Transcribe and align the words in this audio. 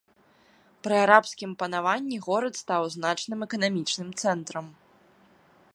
Пры 0.85 0.95
арабскім 1.05 1.51
панаванні 1.61 2.17
горад 2.27 2.53
стаў 2.63 2.81
значным 2.97 3.39
эканамічным 3.49 4.09
цэнтрам. 4.23 4.67